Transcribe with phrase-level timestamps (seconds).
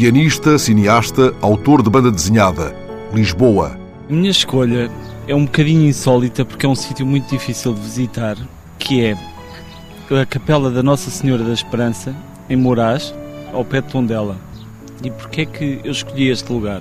[0.00, 2.74] pianista, cineasta, autor de banda desenhada.
[3.12, 3.78] Lisboa.
[4.08, 4.90] A minha escolha
[5.28, 8.38] é um bocadinho insólita porque é um sítio muito difícil de visitar,
[8.78, 9.14] que é
[10.18, 12.16] a Capela da Nossa Senhora da Esperança,
[12.48, 13.12] em Moraes,
[13.52, 14.38] ao pé de Tondela.
[15.04, 16.80] E porquê é que eu escolhi este lugar?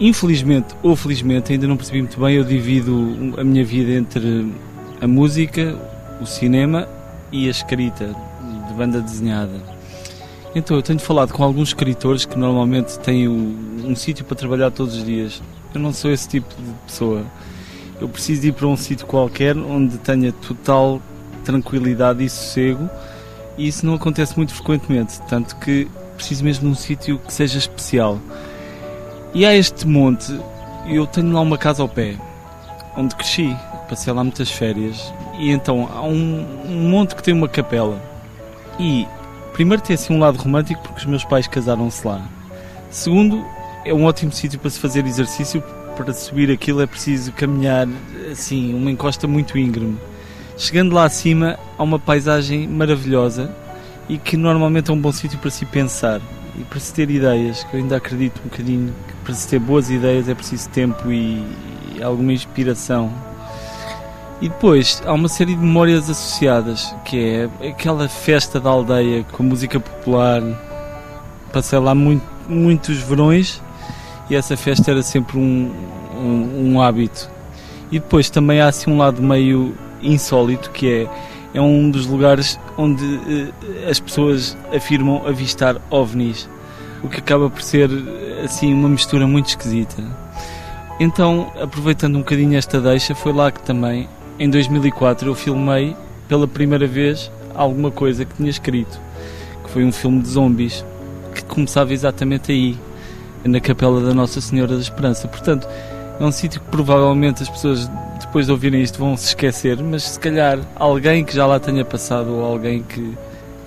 [0.00, 4.50] Infelizmente ou felizmente, ainda não percebi muito bem, eu divido a minha vida entre
[4.98, 5.76] a música,
[6.22, 6.88] o cinema
[7.30, 8.16] e a escrita
[8.66, 9.73] de banda desenhada.
[10.54, 14.96] Então eu tenho falado com alguns escritores que normalmente têm um sítio para trabalhar todos
[14.96, 15.42] os dias.
[15.74, 17.24] Eu não sou esse tipo de pessoa.
[18.00, 21.00] Eu preciso ir para um sítio qualquer onde tenha total
[21.44, 22.88] tranquilidade e sossego
[23.56, 27.58] e isso não acontece muito frequentemente, tanto que preciso mesmo de um sítio que seja
[27.58, 28.18] especial.
[29.32, 30.38] E há este monte,
[30.86, 32.16] eu tenho lá uma casa ao pé,
[32.96, 33.56] onde cresci,
[33.88, 38.00] passei lá muitas férias, e então há um, um monte que tem uma capela.
[38.78, 39.06] E
[39.54, 42.20] primeiro tem assim um lado romântico porque os meus pais casaram-se lá.
[42.90, 43.42] Segundo,
[43.84, 45.62] é um ótimo sítio para se fazer exercício,
[45.96, 47.88] para subir aquilo é preciso caminhar
[48.30, 49.98] assim, uma encosta muito íngreme.
[50.58, 53.54] Chegando lá acima, há uma paisagem maravilhosa
[54.08, 56.20] e que normalmente é um bom sítio para se pensar
[56.58, 59.58] e para se ter ideias, que eu ainda acredito um bocadinho que para se ter
[59.58, 61.42] boas ideias é preciso tempo e,
[61.96, 63.12] e alguma inspiração.
[64.40, 69.42] E depois há uma série de memórias associadas, que é aquela festa da aldeia com
[69.42, 70.42] música popular.
[71.52, 73.62] Passei lá muito, muitos verões
[74.28, 75.72] e essa festa era sempre um,
[76.16, 77.30] um, um hábito.
[77.90, 81.08] E depois também há assim um lado meio insólito que é
[81.54, 86.48] é um dos lugares onde uh, as pessoas afirmam avistar ovnis,
[87.02, 87.88] o que acaba por ser
[88.44, 90.02] assim uma mistura muito esquisita.
[90.98, 94.08] Então, aproveitando um bocadinho esta deixa, foi lá que também,
[94.38, 95.96] em 2004, eu filmei
[96.28, 99.00] pela primeira vez alguma coisa que tinha escrito,
[99.62, 100.84] que foi um filme de zombies,
[101.34, 102.76] que começava exatamente aí,
[103.44, 105.28] na Capela da Nossa Senhora da Esperança.
[105.28, 105.68] Portanto,
[106.18, 107.90] é um sítio que provavelmente as pessoas
[108.20, 111.84] depois de ouvirem isto vão se esquecer, mas se calhar alguém que já lá tenha
[111.84, 113.16] passado ou alguém que,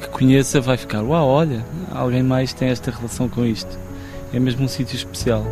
[0.01, 1.63] que conheça vai ficar: Uau, olha,
[1.93, 3.77] alguém mais tem esta relação com isto.
[4.33, 5.45] É mesmo um sítio especial.